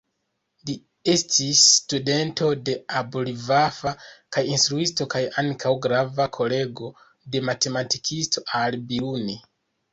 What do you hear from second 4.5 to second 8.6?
instruisto kaj ankaŭ grava kolego de matematikisto,